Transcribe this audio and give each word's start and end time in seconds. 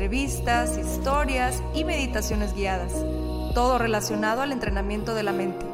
entrevistas, 0.00 0.78
historias 0.78 1.62
y 1.74 1.84
meditaciones 1.84 2.54
guiadas, 2.54 2.94
todo 3.52 3.76
relacionado 3.76 4.40
al 4.40 4.50
entrenamiento 4.50 5.14
de 5.14 5.22
la 5.22 5.34
mente, 5.34 5.66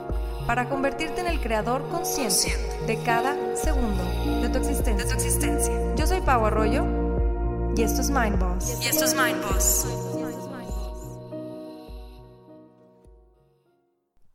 para 0.48 0.68
convertirte 0.68 1.20
en 1.20 1.28
el 1.28 1.40
creador 1.40 1.88
consciente 1.90 2.52
de 2.88 3.00
cada 3.04 3.36
segundo 3.54 4.02
de 4.42 4.48
tu 4.48 4.58
existencia. 4.58 5.94
Yo 5.94 6.08
soy 6.08 6.22
Pau 6.22 6.44
Arroyo 6.44 6.84
y 7.76 7.82
esto 7.82 8.00
es 8.00 8.10
Mind 8.10 8.36
Boss. 8.40 8.82
Y 8.82 8.88
esto 8.88 9.04
es 9.04 9.14
Mind 9.14 9.40
Boss. 9.44 9.86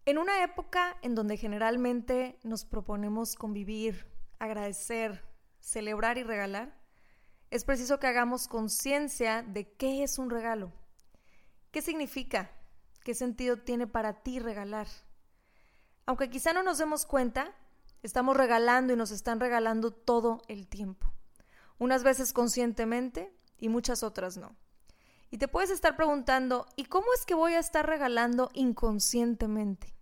En 0.05 0.17
una 0.17 0.41
época 0.41 0.95
en 1.01 1.15
donde 1.15 1.35
generalmente 1.35 2.39
nos 2.43 2.63
proponemos 2.63 3.35
convivir, 3.35 4.05
agradecer, 4.39 5.21
celebrar 5.59 6.17
y 6.17 6.23
regalar, 6.23 6.80
es 7.51 7.65
preciso 7.65 7.99
que 7.99 8.07
hagamos 8.07 8.47
conciencia 8.47 9.43
de 9.43 9.69
qué 9.73 10.03
es 10.03 10.17
un 10.17 10.29
regalo. 10.29 10.71
¿Qué 11.71 11.81
significa? 11.81 12.49
¿Qué 13.03 13.13
sentido 13.13 13.57
tiene 13.57 13.87
para 13.87 14.23
ti 14.23 14.39
regalar? 14.39 14.87
Aunque 16.05 16.29
quizá 16.29 16.53
no 16.53 16.63
nos 16.63 16.77
demos 16.77 17.05
cuenta, 17.05 17.53
estamos 18.03 18.37
regalando 18.37 18.93
y 18.93 18.95
nos 18.95 19.11
están 19.11 19.41
regalando 19.41 19.91
todo 19.91 20.41
el 20.47 20.67
tiempo. 20.67 21.11
Unas 21.77 22.03
veces 22.03 22.31
conscientemente 22.31 23.35
y 23.57 23.67
muchas 23.67 24.01
otras 24.01 24.37
no. 24.37 24.55
Y 25.29 25.37
te 25.37 25.49
puedes 25.49 25.71
estar 25.71 25.97
preguntando, 25.97 26.67
¿y 26.77 26.85
cómo 26.85 27.07
es 27.13 27.25
que 27.25 27.33
voy 27.33 27.53
a 27.53 27.59
estar 27.59 27.85
regalando 27.85 28.49
inconscientemente? 28.53 29.93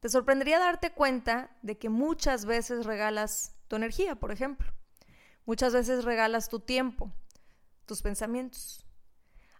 Te 0.00 0.08
sorprendería 0.08 0.58
darte 0.58 0.92
cuenta 0.92 1.54
de 1.60 1.76
que 1.76 1.90
muchas 1.90 2.46
veces 2.46 2.86
regalas 2.86 3.54
tu 3.68 3.76
energía, 3.76 4.16
por 4.16 4.32
ejemplo. 4.32 4.72
Muchas 5.44 5.72
veces 5.72 6.04
regalas 6.04 6.48
tu 6.48 6.60
tiempo, 6.60 7.10
tus 7.86 8.02
pensamientos. 8.02 8.84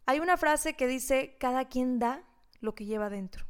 Hay 0.06 0.20
una 0.20 0.36
frase 0.36 0.74
que 0.74 0.86
dice, 0.86 1.36
cada 1.39 1.69
quien 1.69 1.98
da 1.98 2.24
lo 2.61 2.74
que 2.74 2.84
lleva 2.84 3.11
dentro. 3.11 3.47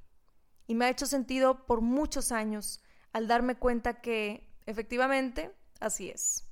Y 0.67 0.75
me 0.75 0.87
ha 0.87 0.91
hecho 0.91 1.07
sentido 1.07 1.67
por 1.67 1.81
muchos 1.81 2.33
años 2.33 2.83
al 3.13 3.29
darme 3.29 3.57
cuenta 3.57 4.01
que, 4.01 4.49
efectivamente, 4.67 5.55
así 5.81 6.09
es. 6.09 6.47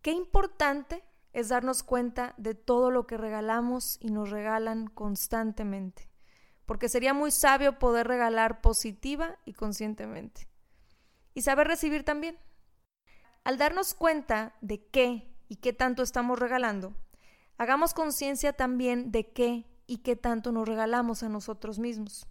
Qué 0.00 0.12
importante 0.12 1.04
es 1.32 1.48
darnos 1.48 1.82
cuenta 1.82 2.34
de 2.36 2.54
todo 2.54 2.90
lo 2.90 3.06
que 3.06 3.16
regalamos 3.16 3.98
y 4.00 4.10
nos 4.10 4.30
regalan 4.30 4.86
constantemente, 4.88 6.10
porque 6.66 6.88
sería 6.88 7.14
muy 7.14 7.30
sabio 7.30 7.78
poder 7.78 8.06
regalar 8.06 8.60
positiva 8.60 9.38
y 9.44 9.54
conscientemente. 9.54 10.48
Y 11.34 11.42
saber 11.42 11.66
recibir 11.68 12.04
también. 12.04 12.38
Al 13.44 13.58
darnos 13.58 13.94
cuenta 13.94 14.54
de 14.60 14.84
qué 14.86 15.28
y 15.48 15.56
qué 15.56 15.72
tanto 15.72 16.04
estamos 16.04 16.38
regalando, 16.38 16.94
hagamos 17.58 17.92
conciencia 17.92 18.52
también 18.52 19.10
de 19.10 19.32
qué 19.32 19.66
y 19.88 19.98
qué 19.98 20.14
tanto 20.14 20.52
nos 20.52 20.68
regalamos 20.68 21.24
a 21.24 21.28
nosotros 21.28 21.80
mismos. 21.80 22.26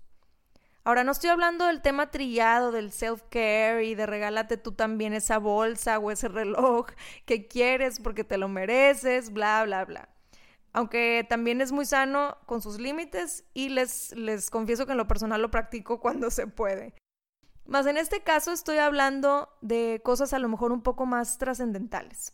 Ahora, 0.84 1.04
no 1.04 1.12
estoy 1.12 1.30
hablando 1.30 1.66
del 1.66 1.82
tema 1.82 2.10
trillado 2.10 2.72
del 2.72 2.92
self-care 2.92 3.84
y 3.84 3.94
de 3.94 4.06
regálate 4.08 4.58
tú 4.58 4.72
también 4.72 5.14
esa 5.14 5.38
bolsa 5.38 6.00
o 6.00 6.12
ese 6.12 6.30
reloj 6.30 6.88
que 7.26 7.48
quieres 7.48 8.00
porque 8.00 8.24
te 8.24 8.38
lo 8.38 8.48
mereces, 8.48 9.34
bla, 9.34 9.64
bla, 9.66 9.84
bla. 9.84 10.10
Aunque 10.74 11.26
también 11.28 11.60
es 11.60 11.74
muy 11.74 11.86
sano 11.86 12.38
con 12.46 12.62
sus 12.62 12.80
límites 12.80 13.44
y 13.54 13.68
les, 13.68 14.14
les 14.14 14.50
confieso 14.50 14.86
que 14.86 14.94
en 14.94 14.98
lo 14.98 15.08
personal 15.08 15.42
lo 15.42 15.52
practico 15.52 16.00
cuando 16.02 16.32
se 16.32 16.48
puede. 16.48 16.94
Más 17.66 17.86
en 17.86 17.98
este 17.98 18.22
caso 18.22 18.52
estoy 18.52 18.78
hablando 18.78 19.50
de 19.62 20.02
cosas 20.04 20.34
a 20.34 20.40
lo 20.40 20.50
mejor 20.50 20.72
un 20.72 20.82
poco 20.82 21.06
más 21.06 21.38
trascendentales. 21.38 22.34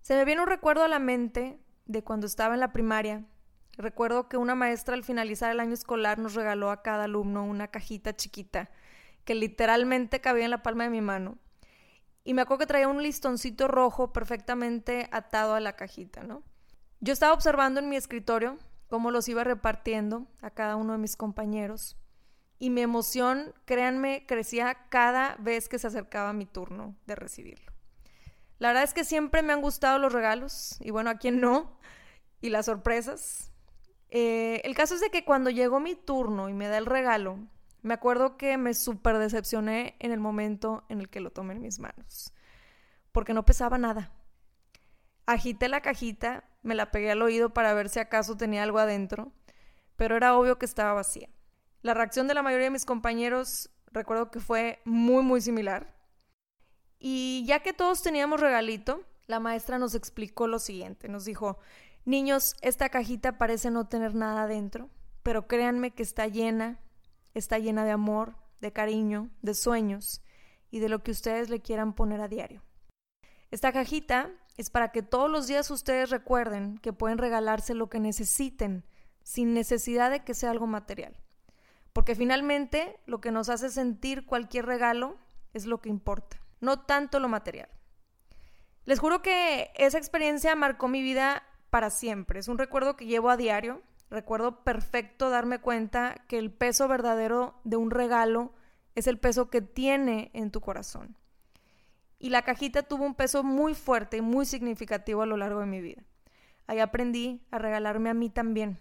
Se 0.00 0.16
me 0.16 0.24
viene 0.24 0.42
un 0.42 0.48
recuerdo 0.48 0.82
a 0.82 0.88
la 0.88 0.98
mente 0.98 1.60
de 1.86 2.02
cuando 2.02 2.26
estaba 2.26 2.54
en 2.54 2.60
la 2.60 2.72
primaria. 2.72 3.24
Recuerdo 3.78 4.28
que 4.28 4.36
una 4.36 4.54
maestra 4.54 4.94
al 4.94 5.04
finalizar 5.04 5.50
el 5.50 5.60
año 5.60 5.74
escolar 5.74 6.18
nos 6.18 6.34
regaló 6.34 6.70
a 6.70 6.82
cada 6.82 7.04
alumno 7.04 7.44
una 7.44 7.68
cajita 7.68 8.14
chiquita 8.14 8.70
que 9.24 9.34
literalmente 9.34 10.20
cabía 10.20 10.44
en 10.44 10.50
la 10.50 10.62
palma 10.62 10.84
de 10.84 10.90
mi 10.90 11.00
mano. 11.00 11.38
Y 12.24 12.34
me 12.34 12.42
acuerdo 12.42 12.60
que 12.60 12.66
traía 12.66 12.88
un 12.88 13.02
listoncito 13.02 13.68
rojo 13.68 14.12
perfectamente 14.12 15.08
atado 15.12 15.54
a 15.54 15.60
la 15.60 15.74
cajita. 15.76 16.22
Yo 17.00 17.12
estaba 17.12 17.32
observando 17.32 17.80
en 17.80 17.88
mi 17.88 17.96
escritorio 17.96 18.58
cómo 18.88 19.10
los 19.10 19.28
iba 19.28 19.44
repartiendo 19.44 20.26
a 20.40 20.50
cada 20.50 20.76
uno 20.76 20.92
de 20.92 20.98
mis 20.98 21.16
compañeros 21.16 21.96
y 22.62 22.70
mi 22.70 22.80
emoción, 22.80 23.52
créanme, 23.64 24.24
crecía 24.24 24.86
cada 24.88 25.34
vez 25.40 25.68
que 25.68 25.80
se 25.80 25.88
acercaba 25.88 26.32
mi 26.32 26.46
turno 26.46 26.94
de 27.06 27.16
recibirlo. 27.16 27.72
La 28.60 28.68
verdad 28.68 28.84
es 28.84 28.94
que 28.94 29.02
siempre 29.02 29.42
me 29.42 29.52
han 29.52 29.60
gustado 29.60 29.98
los 29.98 30.12
regalos 30.12 30.76
y 30.78 30.92
bueno, 30.92 31.10
a 31.10 31.16
quién 31.16 31.40
no, 31.40 31.76
y 32.40 32.50
las 32.50 32.66
sorpresas. 32.66 33.50
Eh, 34.10 34.60
el 34.62 34.76
caso 34.76 34.94
es 34.94 35.00
de 35.00 35.10
que 35.10 35.24
cuando 35.24 35.50
llegó 35.50 35.80
mi 35.80 35.96
turno 35.96 36.48
y 36.48 36.54
me 36.54 36.68
da 36.68 36.78
el 36.78 36.86
regalo, 36.86 37.36
me 37.82 37.94
acuerdo 37.94 38.36
que 38.36 38.56
me 38.58 38.74
súper 38.74 39.18
decepcioné 39.18 39.96
en 39.98 40.12
el 40.12 40.20
momento 40.20 40.84
en 40.88 41.00
el 41.00 41.08
que 41.08 41.18
lo 41.18 41.32
tomé 41.32 41.54
en 41.54 41.62
mis 41.62 41.80
manos, 41.80 42.32
porque 43.10 43.34
no 43.34 43.44
pesaba 43.44 43.76
nada. 43.76 44.12
Agité 45.26 45.68
la 45.68 45.80
cajita, 45.80 46.44
me 46.62 46.76
la 46.76 46.92
pegué 46.92 47.10
al 47.10 47.22
oído 47.22 47.52
para 47.52 47.74
ver 47.74 47.88
si 47.88 47.98
acaso 47.98 48.36
tenía 48.36 48.62
algo 48.62 48.78
adentro, 48.78 49.32
pero 49.96 50.16
era 50.16 50.36
obvio 50.36 50.60
que 50.60 50.66
estaba 50.66 50.92
vacía. 50.92 51.28
La 51.82 51.94
reacción 51.94 52.28
de 52.28 52.34
la 52.34 52.42
mayoría 52.42 52.66
de 52.66 52.70
mis 52.70 52.84
compañeros 52.84 53.68
recuerdo 53.90 54.30
que 54.30 54.38
fue 54.38 54.80
muy, 54.84 55.24
muy 55.24 55.40
similar. 55.40 55.94
Y 57.00 57.44
ya 57.46 57.60
que 57.60 57.72
todos 57.72 58.02
teníamos 58.02 58.40
regalito, 58.40 59.02
la 59.26 59.40
maestra 59.40 59.78
nos 59.78 59.96
explicó 59.96 60.46
lo 60.46 60.60
siguiente. 60.60 61.08
Nos 61.08 61.24
dijo, 61.24 61.58
niños, 62.04 62.54
esta 62.60 62.88
cajita 62.88 63.36
parece 63.36 63.72
no 63.72 63.88
tener 63.88 64.14
nada 64.14 64.44
adentro, 64.44 64.90
pero 65.24 65.48
créanme 65.48 65.90
que 65.90 66.04
está 66.04 66.28
llena, 66.28 66.78
está 67.34 67.58
llena 67.58 67.84
de 67.84 67.90
amor, 67.90 68.36
de 68.60 68.72
cariño, 68.72 69.30
de 69.42 69.54
sueños 69.54 70.22
y 70.70 70.78
de 70.78 70.88
lo 70.88 71.02
que 71.02 71.10
ustedes 71.10 71.50
le 71.50 71.60
quieran 71.60 71.94
poner 71.94 72.20
a 72.20 72.28
diario. 72.28 72.62
Esta 73.50 73.72
cajita 73.72 74.30
es 74.56 74.70
para 74.70 74.92
que 74.92 75.02
todos 75.02 75.28
los 75.28 75.48
días 75.48 75.70
ustedes 75.72 76.10
recuerden 76.10 76.78
que 76.78 76.92
pueden 76.92 77.18
regalarse 77.18 77.74
lo 77.74 77.90
que 77.90 77.98
necesiten, 77.98 78.84
sin 79.24 79.52
necesidad 79.52 80.12
de 80.12 80.22
que 80.22 80.34
sea 80.34 80.52
algo 80.52 80.68
material. 80.68 81.21
Porque 81.92 82.14
finalmente 82.14 82.98
lo 83.06 83.20
que 83.20 83.32
nos 83.32 83.48
hace 83.48 83.68
sentir 83.68 84.26
cualquier 84.26 84.66
regalo 84.66 85.16
es 85.52 85.66
lo 85.66 85.80
que 85.80 85.88
importa, 85.88 86.40
no 86.60 86.80
tanto 86.80 87.20
lo 87.20 87.28
material. 87.28 87.68
Les 88.84 88.98
juro 88.98 89.22
que 89.22 89.70
esa 89.76 89.98
experiencia 89.98 90.56
marcó 90.56 90.88
mi 90.88 91.02
vida 91.02 91.44
para 91.70 91.90
siempre. 91.90 92.40
Es 92.40 92.48
un 92.48 92.58
recuerdo 92.58 92.96
que 92.96 93.06
llevo 93.06 93.30
a 93.30 93.36
diario. 93.36 93.82
Recuerdo 94.10 94.64
perfecto 94.64 95.30
darme 95.30 95.60
cuenta 95.60 96.16
que 96.28 96.38
el 96.38 96.52
peso 96.52 96.88
verdadero 96.88 97.60
de 97.64 97.76
un 97.76 97.90
regalo 97.90 98.52
es 98.94 99.06
el 99.06 99.18
peso 99.18 99.48
que 99.48 99.62
tiene 99.62 100.30
en 100.34 100.50
tu 100.50 100.60
corazón. 100.60 101.16
Y 102.18 102.30
la 102.30 102.42
cajita 102.42 102.82
tuvo 102.82 103.04
un 103.04 103.14
peso 103.14 103.42
muy 103.42 103.74
fuerte 103.74 104.18
y 104.18 104.20
muy 104.20 104.46
significativo 104.46 105.22
a 105.22 105.26
lo 105.26 105.36
largo 105.36 105.60
de 105.60 105.66
mi 105.66 105.80
vida. 105.80 106.02
Ahí 106.66 106.78
aprendí 106.78 107.42
a 107.50 107.58
regalarme 107.58 108.10
a 108.10 108.14
mí 108.14 108.30
también, 108.30 108.78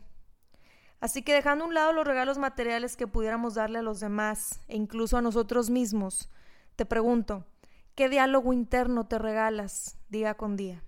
Así 1.02 1.24
que 1.24 1.34
dejando 1.34 1.66
a 1.66 1.68
un 1.68 1.74
lado 1.74 1.94
los 1.94 2.06
regalos 2.06 2.38
materiales 2.38 2.96
que 2.96 3.08
pudiéramos 3.08 3.56
darle 3.56 3.80
a 3.80 3.82
los 3.82 4.00
demás 4.00 4.62
e 4.68 4.78
incluso 4.78 5.18
a 5.18 5.22
nosotros 5.22 5.72
mismos, 5.72 6.30
te 6.76 6.86
pregunto, 6.86 7.48
¿qué 7.96 8.08
diálogo 8.08 8.54
interno 8.54 9.08
te 9.08 9.18
regalas 9.18 9.98
día 10.10 10.36
con 10.36 10.56
día? 10.56 10.84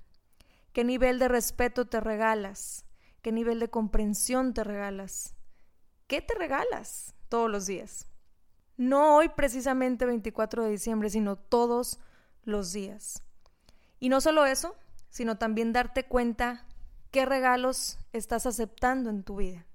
¿Qué 0.71 0.83
nivel 0.83 1.18
de 1.18 1.27
respeto 1.27 1.86
te 1.86 2.00
regalas? 2.00 2.86
¿Qué 3.24 3.31
nivel 3.31 3.60
de 3.60 3.71
comprensión 3.71 4.54
te 4.54 4.63
regalas? 4.63 5.36
¿Qué 6.06 6.21
te 6.21 6.36
regalas 6.36 7.15
todos 7.27 7.50
los 7.50 7.65
días? 7.65 8.07
No 8.77 9.15
hoy 9.15 9.30
precisamente 9.30 10.06
24 10.06 10.63
de 10.63 10.69
diciembre, 10.69 11.10
sino 11.10 11.38
todos 11.38 12.00
los 12.44 12.71
días. 12.71 13.24
Y 14.00 14.10
no 14.10 14.21
solo 14.21 14.45
eso, 14.45 14.75
sino 15.10 15.39
también 15.39 15.74
darte 15.74 16.06
cuenta 16.06 16.68
qué 17.10 17.25
regalos 17.25 17.98
estás 18.12 18.45
aceptando 18.45 19.10
en 19.10 19.24
tu 19.24 19.38
vida. 19.38 19.65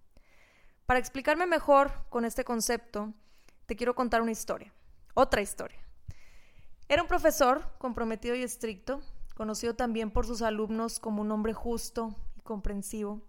Para 0.88 1.00
explicarme 1.00 1.44
mejor 1.44 1.92
con 2.08 2.24
este 2.24 2.44
concepto, 2.44 3.12
te 3.66 3.76
quiero 3.76 3.94
contar 3.94 4.22
una 4.22 4.30
historia, 4.30 4.72
otra 5.12 5.42
historia. 5.42 5.78
Era 6.88 7.02
un 7.02 7.08
profesor 7.08 7.74
comprometido 7.76 8.34
y 8.34 8.42
estricto, 8.42 9.02
conocido 9.34 9.74
también 9.74 10.10
por 10.10 10.26
sus 10.26 10.40
alumnos 10.40 10.98
como 10.98 11.20
un 11.20 11.30
hombre 11.30 11.52
justo 11.52 12.16
y 12.38 12.40
comprensivo. 12.40 13.20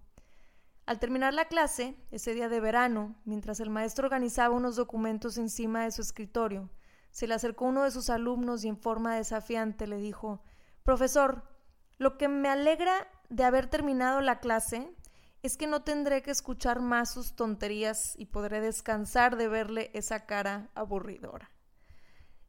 Al 0.86 1.00
terminar 1.00 1.34
la 1.34 1.50
clase, 1.50 1.98
ese 2.12 2.34
día 2.34 2.48
de 2.48 2.62
verano, 2.62 3.18
mientras 3.26 3.60
el 3.60 3.70
maestro 3.70 4.06
organizaba 4.06 4.56
unos 4.56 4.78
documentos 4.78 5.38
encima 5.38 5.84
de 5.84 5.92
su 5.92 6.02
escritorio, 6.02 6.70
se 7.12 7.28
le 7.28 7.34
acercó 7.34 7.66
uno 7.66 7.84
de 7.84 7.92
sus 7.92 8.10
alumnos 8.10 8.64
y 8.64 8.70
en 8.70 8.78
forma 8.78 9.18
desafiante 9.18 9.86
le 9.86 9.98
dijo, 9.98 10.42
Profesor, 10.84 11.44
lo 11.98 12.18
que 12.18 12.30
me 12.30 12.48
alegra 12.48 13.06
de 13.28 13.44
haber 13.44 13.68
terminado 13.68 14.22
la 14.22 14.40
clase 14.40 14.96
es 15.42 15.56
que 15.56 15.68
no 15.68 15.84
tendré 15.84 16.22
que 16.22 16.32
escuchar 16.32 16.82
más 16.82 17.14
sus 17.14 17.36
tonterías 17.36 18.14
y 18.18 18.26
podré 18.26 18.60
descansar 18.60 19.38
de 19.38 19.48
verle 19.48 19.90
esa 19.94 20.26
cara 20.26 20.70
aburridora. 20.76 21.52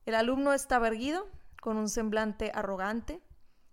El 0.06 0.14
alumno 0.14 0.52
estaba 0.52 0.88
erguido, 0.88 1.28
con 1.60 1.76
un 1.76 1.88
semblante 1.88 2.50
arrogante, 2.54 3.22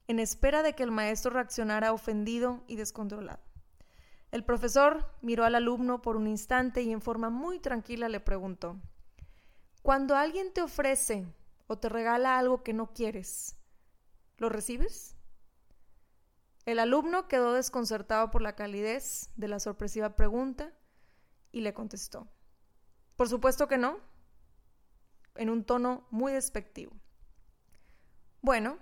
en 0.08 0.20
espera 0.20 0.62
de 0.62 0.74
que 0.74 0.84
el 0.84 0.92
maestro 0.92 1.32
reaccionara 1.32 1.94
ofendido 1.94 2.64
y 2.68 2.76
descontrolado. 2.76 3.42
El 4.32 4.44
profesor 4.44 5.10
miró 5.22 5.46
al 5.46 5.56
alumno 5.56 6.02
por 6.02 6.16
un 6.16 6.28
instante 6.28 6.82
y 6.84 6.92
en 6.92 7.02
forma 7.02 7.30
muy 7.30 7.60
tranquila 7.60 8.10
le 8.10 8.20
preguntó, 8.20 8.78
Cuando 9.82 10.16
alguien 10.16 10.54
te 10.54 10.62
ofrece 10.62 11.26
o 11.66 11.78
te 11.78 11.90
regala 11.90 12.38
algo 12.38 12.62
que 12.62 12.74
no 12.74 12.94
quieres, 12.94 13.56
¿lo 14.38 14.50
recibes? 14.50 15.17
El 16.68 16.80
alumno 16.80 17.30
quedó 17.30 17.54
desconcertado 17.54 18.30
por 18.30 18.42
la 18.42 18.58
calidez 18.58 19.30
de 19.38 19.48
la 19.48 19.58
sorpresiva 19.58 20.18
pregunta 20.18 20.74
y 21.54 21.62
le 21.62 21.74
contestó, 21.74 22.28
Por 23.16 23.30
supuesto 23.30 23.70
que 23.70 23.78
no, 23.78 24.02
en 25.36 25.50
un 25.50 25.64
tono 25.64 26.06
muy 26.12 26.34
despectivo. 26.34 26.92
Bueno, 28.42 28.80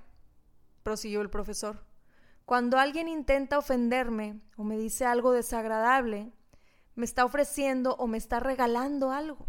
prosiguió 0.82 1.22
el 1.22 1.30
profesor, 1.30 1.86
cuando 2.46 2.80
alguien 2.80 3.08
intenta 3.08 3.60
ofenderme 3.60 4.42
o 4.58 4.64
me 4.64 4.80
dice 4.80 5.06
algo 5.06 5.32
desagradable, 5.32 6.34
me 6.96 7.06
está 7.06 7.24
ofreciendo 7.24 7.94
o 7.98 8.08
me 8.08 8.18
está 8.18 8.40
regalando 8.40 9.12
algo. 9.12 9.46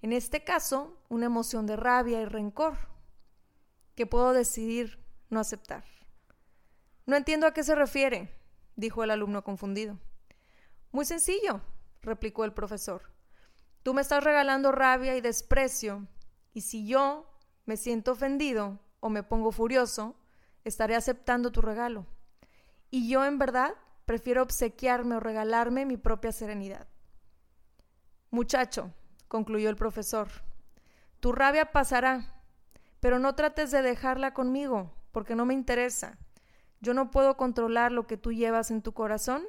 En 0.00 0.12
este 0.12 0.44
caso, 0.44 1.02
una 1.08 1.26
emoción 1.26 1.66
de 1.66 1.74
rabia 1.74 2.20
y 2.20 2.24
rencor 2.24 2.76
que 3.96 4.06
puedo 4.06 4.32
decidir 4.32 5.04
no 5.28 5.40
aceptar. 5.40 5.97
No 7.08 7.16
entiendo 7.16 7.46
a 7.46 7.54
qué 7.54 7.64
se 7.64 7.74
refiere, 7.74 8.30
dijo 8.76 9.02
el 9.02 9.10
alumno 9.10 9.42
confundido. 9.42 9.98
Muy 10.92 11.06
sencillo, 11.06 11.62
replicó 12.02 12.44
el 12.44 12.52
profesor. 12.52 13.00
Tú 13.82 13.94
me 13.94 14.02
estás 14.02 14.22
regalando 14.22 14.72
rabia 14.72 15.16
y 15.16 15.22
desprecio, 15.22 16.06
y 16.52 16.60
si 16.60 16.86
yo 16.86 17.26
me 17.64 17.78
siento 17.78 18.12
ofendido 18.12 18.78
o 19.00 19.08
me 19.08 19.22
pongo 19.22 19.52
furioso, 19.52 20.16
estaré 20.64 20.96
aceptando 20.96 21.50
tu 21.50 21.62
regalo. 21.62 22.04
Y 22.90 23.08
yo 23.08 23.24
en 23.24 23.38
verdad 23.38 23.74
prefiero 24.04 24.42
obsequiarme 24.42 25.16
o 25.16 25.20
regalarme 25.20 25.86
mi 25.86 25.96
propia 25.96 26.30
serenidad. 26.30 26.88
Muchacho, 28.30 28.92
concluyó 29.28 29.70
el 29.70 29.76
profesor, 29.76 30.28
tu 31.20 31.32
rabia 31.32 31.72
pasará, 31.72 32.42
pero 33.00 33.18
no 33.18 33.34
trates 33.34 33.70
de 33.70 33.80
dejarla 33.80 34.34
conmigo, 34.34 34.92
porque 35.10 35.34
no 35.34 35.46
me 35.46 35.54
interesa. 35.54 36.18
Yo 36.80 36.94
no 36.94 37.10
puedo 37.10 37.36
controlar 37.36 37.92
lo 37.92 38.06
que 38.06 38.16
tú 38.16 38.32
llevas 38.32 38.70
en 38.70 38.82
tu 38.82 38.92
corazón, 38.92 39.44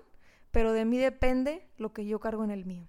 pero 0.52 0.74
de 0.74 0.86
mí 0.86 0.98
depende 0.98 1.68
lo 1.78 1.94
que 1.94 2.06
yo 2.06 2.20
cargo 2.20 2.44
en 2.44 2.52
el 2.52 2.66
mío. 2.66 2.88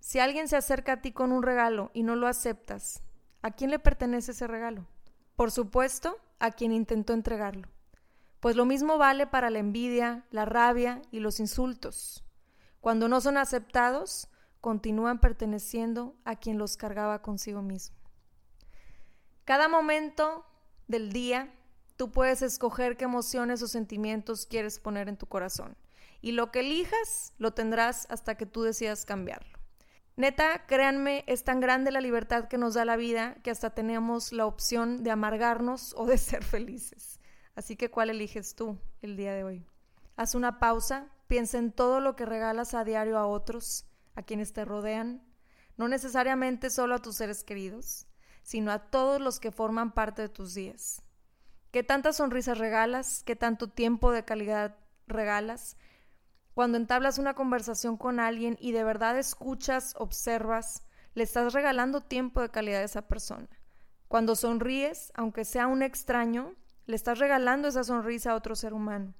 Si 0.00 0.20
alguien 0.20 0.46
se 0.46 0.56
acerca 0.56 0.92
a 0.92 1.00
ti 1.00 1.12
con 1.12 1.32
un 1.32 1.42
regalo 1.42 1.90
y 1.92 2.04
no 2.04 2.14
lo 2.14 2.28
aceptas, 2.28 3.02
¿a 3.42 3.50
quién 3.50 3.70
le 3.70 3.78
pertenece 3.78 4.30
ese 4.30 4.46
regalo? 4.46 4.86
Por 5.34 5.50
supuesto, 5.50 6.16
a 6.38 6.52
quien 6.52 6.72
intentó 6.72 7.12
entregarlo. 7.12 7.68
Pues 8.40 8.54
lo 8.54 8.64
mismo 8.64 8.98
vale 8.98 9.26
para 9.26 9.50
la 9.50 9.58
envidia, 9.58 10.24
la 10.30 10.44
rabia 10.44 11.02
y 11.10 11.20
los 11.20 11.40
insultos. 11.40 12.24
Cuando 12.80 13.08
no 13.08 13.20
son 13.20 13.36
aceptados, 13.36 14.28
continúan 14.60 15.18
perteneciendo 15.18 16.14
a 16.24 16.36
quien 16.36 16.58
los 16.58 16.76
cargaba 16.76 17.22
consigo 17.22 17.62
mismo. 17.62 17.96
Cada 19.44 19.68
momento 19.68 20.44
del 20.86 21.12
día, 21.12 21.52
tú 21.96 22.10
puedes 22.10 22.42
escoger 22.42 22.96
qué 22.96 23.04
emociones 23.04 23.62
o 23.62 23.68
sentimientos 23.68 24.46
quieres 24.46 24.78
poner 24.78 25.08
en 25.08 25.16
tu 25.16 25.26
corazón. 25.26 25.76
Y 26.20 26.32
lo 26.32 26.50
que 26.50 26.60
elijas, 26.60 27.32
lo 27.38 27.52
tendrás 27.52 28.06
hasta 28.10 28.36
que 28.36 28.46
tú 28.46 28.62
decidas 28.62 29.04
cambiarlo. 29.04 29.58
Neta, 30.16 30.64
créanme, 30.66 31.24
es 31.26 31.44
tan 31.44 31.60
grande 31.60 31.90
la 31.90 32.00
libertad 32.00 32.48
que 32.48 32.56
nos 32.56 32.72
da 32.72 32.86
la 32.86 32.96
vida 32.96 33.34
que 33.42 33.50
hasta 33.50 33.74
tenemos 33.74 34.32
la 34.32 34.46
opción 34.46 35.02
de 35.02 35.10
amargarnos 35.10 35.94
o 35.98 36.06
de 36.06 36.18
ser 36.18 36.42
felices. 36.42 37.20
Así 37.54 37.76
que, 37.76 37.90
¿cuál 37.90 38.10
eliges 38.10 38.54
tú 38.54 38.78
el 39.02 39.16
día 39.16 39.34
de 39.34 39.44
hoy? 39.44 39.66
Haz 40.16 40.34
una 40.34 40.58
pausa, 40.58 41.08
piensa 41.26 41.58
en 41.58 41.72
todo 41.72 42.00
lo 42.00 42.16
que 42.16 42.24
regalas 42.24 42.74
a 42.74 42.84
diario 42.84 43.18
a 43.18 43.26
otros, 43.26 43.86
a 44.14 44.22
quienes 44.22 44.52
te 44.52 44.64
rodean, 44.64 45.22
no 45.76 45.88
necesariamente 45.88 46.70
solo 46.70 46.94
a 46.94 47.02
tus 47.02 47.16
seres 47.16 47.44
queridos, 47.44 48.06
sino 48.42 48.72
a 48.72 48.90
todos 48.90 49.20
los 49.20 49.38
que 49.40 49.52
forman 49.52 49.92
parte 49.92 50.22
de 50.22 50.28
tus 50.30 50.54
días. 50.54 51.02
¿Qué 51.76 51.82
tantas 51.82 52.16
sonrisas 52.16 52.56
regalas? 52.56 53.22
¿Qué 53.22 53.36
tanto 53.36 53.68
tiempo 53.68 54.10
de 54.10 54.24
calidad 54.24 54.78
regalas? 55.06 55.76
Cuando 56.54 56.78
entablas 56.78 57.18
una 57.18 57.34
conversación 57.34 57.98
con 57.98 58.18
alguien 58.18 58.56
y 58.58 58.72
de 58.72 58.82
verdad 58.82 59.18
escuchas, 59.18 59.92
observas, 59.98 60.84
le 61.12 61.22
estás 61.22 61.52
regalando 61.52 62.00
tiempo 62.00 62.40
de 62.40 62.48
calidad 62.48 62.80
a 62.80 62.84
esa 62.84 63.02
persona. 63.02 63.50
Cuando 64.08 64.36
sonríes, 64.36 65.12
aunque 65.16 65.44
sea 65.44 65.66
un 65.66 65.82
extraño, 65.82 66.54
le 66.86 66.96
estás 66.96 67.18
regalando 67.18 67.68
esa 67.68 67.84
sonrisa 67.84 68.30
a 68.30 68.36
otro 68.36 68.56
ser 68.56 68.72
humano. 68.72 69.12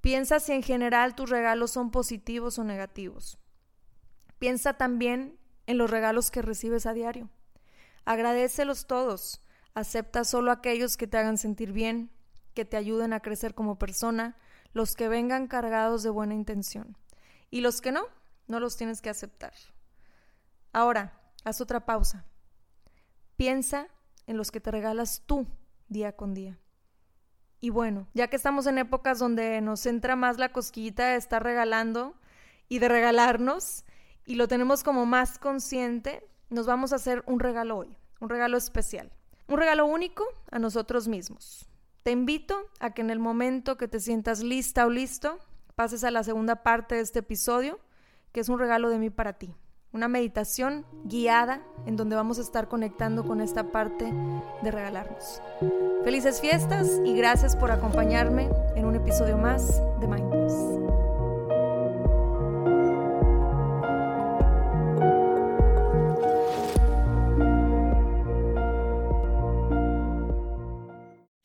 Piensa 0.00 0.40
si 0.40 0.52
en 0.52 0.62
general 0.62 1.14
tus 1.14 1.28
regalos 1.28 1.72
son 1.72 1.90
positivos 1.90 2.58
o 2.58 2.64
negativos. 2.64 3.38
Piensa 4.38 4.78
también 4.78 5.38
en 5.66 5.76
los 5.76 5.90
regalos 5.90 6.30
que 6.30 6.40
recibes 6.40 6.86
a 6.86 6.94
diario. 6.94 7.28
Agradecelos 8.06 8.86
todos. 8.86 9.42
Acepta 9.76 10.24
solo 10.24 10.52
aquellos 10.52 10.96
que 10.96 11.06
te 11.06 11.18
hagan 11.18 11.36
sentir 11.36 11.70
bien, 11.70 12.10
que 12.54 12.64
te 12.64 12.78
ayuden 12.78 13.12
a 13.12 13.20
crecer 13.20 13.54
como 13.54 13.78
persona, 13.78 14.38
los 14.72 14.96
que 14.96 15.06
vengan 15.06 15.48
cargados 15.48 16.02
de 16.02 16.08
buena 16.08 16.32
intención. 16.32 16.96
Y 17.50 17.60
los 17.60 17.82
que 17.82 17.92
no, 17.92 18.06
no 18.46 18.58
los 18.58 18.78
tienes 18.78 19.02
que 19.02 19.10
aceptar. 19.10 19.52
Ahora, 20.72 21.20
haz 21.44 21.60
otra 21.60 21.84
pausa. 21.84 22.24
Piensa 23.36 23.88
en 24.26 24.38
los 24.38 24.50
que 24.50 24.62
te 24.62 24.70
regalas 24.70 25.22
tú 25.26 25.46
día 25.88 26.16
con 26.16 26.32
día. 26.32 26.58
Y 27.60 27.68
bueno, 27.68 28.08
ya 28.14 28.28
que 28.28 28.36
estamos 28.36 28.66
en 28.66 28.78
épocas 28.78 29.18
donde 29.18 29.60
nos 29.60 29.84
entra 29.84 30.16
más 30.16 30.38
la 30.38 30.52
cosquillita 30.52 31.08
de 31.08 31.16
estar 31.16 31.44
regalando 31.44 32.14
y 32.70 32.78
de 32.78 32.88
regalarnos, 32.88 33.84
y 34.24 34.36
lo 34.36 34.48
tenemos 34.48 34.82
como 34.82 35.04
más 35.04 35.38
consciente, 35.38 36.26
nos 36.48 36.64
vamos 36.64 36.94
a 36.94 36.96
hacer 36.96 37.22
un 37.26 37.40
regalo 37.40 37.76
hoy, 37.76 37.94
un 38.20 38.30
regalo 38.30 38.56
especial, 38.56 39.12
un 39.48 39.58
regalo 39.58 39.86
único 39.86 40.24
a 40.50 40.58
nosotros 40.58 41.08
mismos. 41.08 41.68
Te 42.02 42.12
invito 42.12 42.56
a 42.78 42.90
que 42.90 43.02
en 43.02 43.10
el 43.10 43.18
momento 43.18 43.76
que 43.76 43.88
te 43.88 44.00
sientas 44.00 44.42
lista 44.42 44.86
o 44.86 44.90
listo, 44.90 45.38
pases 45.74 46.04
a 46.04 46.10
la 46.10 46.22
segunda 46.22 46.62
parte 46.62 46.94
de 46.94 47.00
este 47.00 47.18
episodio, 47.18 47.80
que 48.32 48.40
es 48.40 48.48
un 48.48 48.58
regalo 48.58 48.90
de 48.90 48.98
mí 48.98 49.10
para 49.10 49.34
ti. 49.34 49.54
Una 49.92 50.08
meditación 50.08 50.84
guiada 51.04 51.62
en 51.86 51.96
donde 51.96 52.16
vamos 52.16 52.38
a 52.38 52.42
estar 52.42 52.68
conectando 52.68 53.24
con 53.24 53.40
esta 53.40 53.72
parte 53.72 54.12
de 54.62 54.70
regalarnos. 54.70 55.40
Felices 56.04 56.40
fiestas 56.40 57.00
y 57.04 57.14
gracias 57.14 57.56
por 57.56 57.70
acompañarme 57.70 58.50
en 58.74 58.84
un 58.84 58.94
episodio 58.94 59.38
más 59.38 59.80
de 60.00 60.06
Mindfulness. 60.06 60.75